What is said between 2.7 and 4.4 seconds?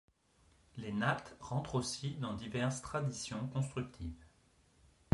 traditions constructives.